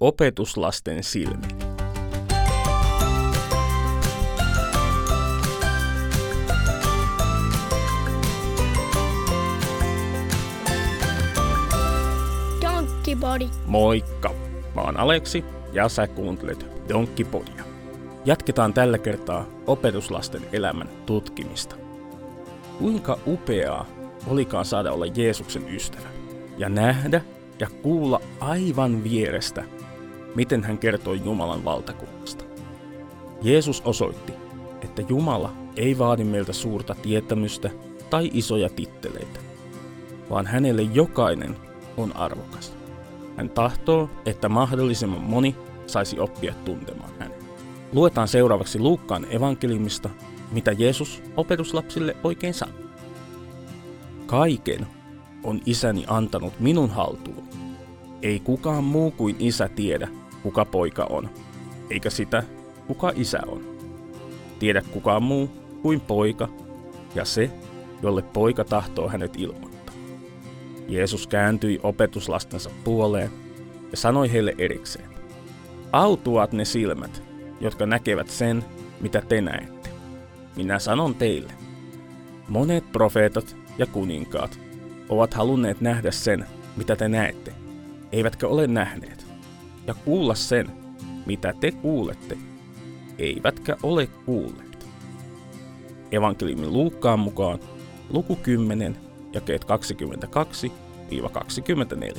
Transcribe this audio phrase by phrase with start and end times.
[0.00, 1.40] Opetuslasten silmin.
[12.62, 13.48] Donkkipodi.
[13.66, 14.34] Moikka!
[14.74, 17.64] Mä oon Aleksi ja sä kuuntelet Donkkipodia.
[18.24, 21.76] Jatketaan tällä kertaa opetuslasten elämän tutkimista.
[22.78, 23.86] Kuinka upeaa
[24.26, 26.08] olikaan saada olla Jeesuksen ystävä
[26.58, 27.20] ja nähdä
[27.60, 29.64] ja kuulla aivan vierestä,
[30.34, 32.44] miten hän kertoi Jumalan valtakunnasta.
[33.42, 34.32] Jeesus osoitti,
[34.82, 37.70] että Jumala ei vaadi meiltä suurta tietämystä
[38.10, 39.40] tai isoja titteleitä,
[40.30, 41.56] vaan hänelle jokainen
[41.96, 42.76] on arvokas.
[43.36, 47.38] Hän tahtoo, että mahdollisimman moni saisi oppia tuntemaan hänen.
[47.92, 50.10] Luetaan seuraavaksi Luukkaan evankeliumista,
[50.52, 52.88] mitä Jeesus opetuslapsille oikein sanoi.
[54.26, 54.86] Kaiken
[55.44, 57.48] on isäni antanut minun haltuun.
[58.22, 60.08] Ei kukaan muu kuin isä tiedä,
[60.48, 61.30] kuka poika on,
[61.90, 62.42] eikä sitä,
[62.86, 63.64] kuka isä on.
[64.58, 65.50] Tiedä kukaan muu
[65.82, 66.48] kuin poika
[67.14, 67.50] ja se,
[68.02, 69.94] jolle poika tahtoo hänet ilmoittaa.
[70.88, 73.30] Jeesus kääntyi opetuslastensa puoleen
[73.90, 75.10] ja sanoi heille erikseen.
[75.92, 77.22] Autuat ne silmät,
[77.60, 78.64] jotka näkevät sen,
[79.00, 79.90] mitä te näette.
[80.56, 81.52] Minä sanon teille.
[82.48, 84.60] Monet profeetat ja kuninkaat
[85.08, 87.54] ovat halunneet nähdä sen, mitä te näette,
[88.12, 89.27] eivätkä ole nähneet,
[89.88, 90.70] ja kuulla sen,
[91.26, 92.38] mitä te kuulette,
[93.18, 94.86] eivätkä ole kuulleet.
[96.12, 97.58] Evankeliumin Luukkaan mukaan
[98.10, 98.96] luku 10,
[99.32, 99.66] jakeet
[102.14, 102.18] 22-24.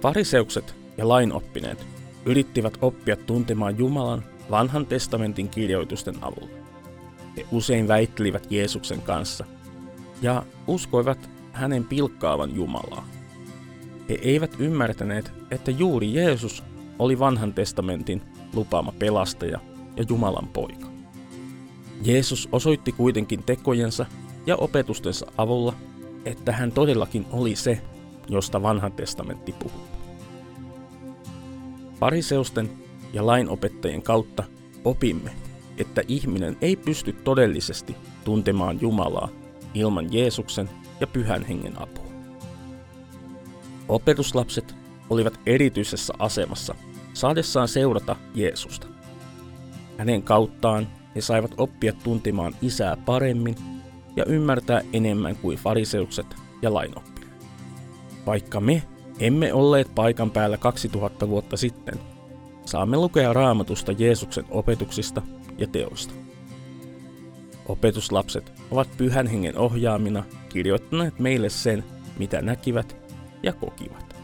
[0.00, 1.86] Fariseukset ja lainoppineet
[2.24, 6.56] yrittivät oppia tuntemaan Jumalan vanhan testamentin kirjoitusten avulla.
[7.36, 9.44] He usein väittelivät Jeesuksen kanssa
[10.22, 13.19] ja uskoivat hänen pilkkaavan Jumalaa.
[14.10, 16.62] He eivät ymmärtäneet, että juuri Jeesus
[16.98, 18.22] oli vanhan testamentin
[18.54, 19.60] lupaama pelastaja
[19.96, 20.86] ja Jumalan poika.
[22.02, 24.06] Jeesus osoitti kuitenkin tekojensa
[24.46, 25.74] ja opetustensa avulla,
[26.24, 27.82] että hän todellakin oli se,
[28.28, 29.86] josta vanha testamentti puhuu.
[32.00, 32.70] Fariseusten
[33.12, 34.44] ja lainopettajien kautta
[34.84, 35.30] opimme,
[35.78, 39.28] että ihminen ei pysty todellisesti tuntemaan Jumalaa
[39.74, 42.09] ilman Jeesuksen ja Pyhän Hengen apua.
[43.90, 44.74] Opetuslapset
[45.10, 46.74] olivat erityisessä asemassa
[47.12, 48.86] saadessaan seurata Jeesusta.
[49.98, 53.54] Hänen kauttaan he saivat oppia tuntemaan isää paremmin
[54.16, 56.26] ja ymmärtää enemmän kuin fariseukset
[56.62, 57.46] ja lainoppineet.
[58.26, 58.82] Vaikka me
[59.20, 62.00] emme olleet paikan päällä 2000 vuotta sitten,
[62.64, 65.22] saamme lukea raamatusta Jeesuksen opetuksista
[65.58, 66.14] ja teoista.
[67.66, 71.84] Opetuslapset ovat pyhän hengen ohjaamina kirjoittaneet meille sen,
[72.18, 72.99] mitä näkivät
[73.42, 74.16] ja kokivat.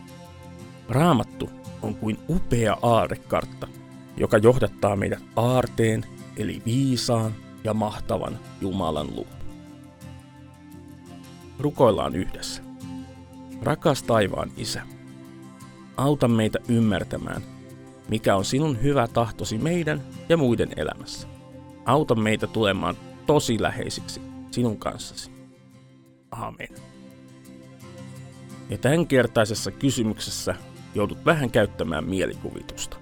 [0.89, 1.51] Raamattu
[1.83, 3.69] on kuin upea aarekartta,
[4.17, 6.05] joka johdattaa meidät aarteen
[6.37, 7.35] eli viisaan
[7.65, 9.27] ja mahtavan Jumalan luo.
[11.59, 12.63] Rukoillaan yhdessä.
[13.63, 14.83] Rakas taivaan Isä,
[15.97, 17.43] auta meitä ymmärtämään,
[18.09, 21.29] mikä on sinun hyvä tahtosi meidän ja muiden elämässä.
[21.85, 22.97] Auta meitä tulemaan
[23.27, 25.31] tosi läheisiksi sinun kanssasi.
[26.31, 26.96] Amen.
[28.71, 30.55] Ja tämänkertaisessa kysymyksessä
[30.95, 32.97] joudut vähän käyttämään mielikuvitusta.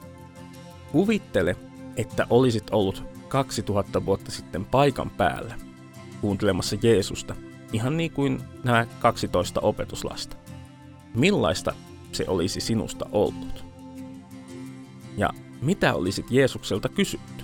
[0.93, 1.57] Kuvittele,
[1.97, 5.55] että olisit ollut 2000 vuotta sitten paikan päällä
[6.21, 7.37] kuuntelemassa Jeesusta,
[7.73, 10.37] ihan niin kuin nämä 12 opetuslasta.
[11.15, 11.75] Millaista
[12.13, 13.65] se olisi sinusta ollut?
[15.17, 15.31] Ja
[15.63, 17.44] mitä olisit Jeesukselta kysytty?